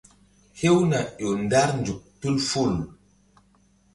[0.59, 2.73] Hewna ƴo ndar nzuk tul ful.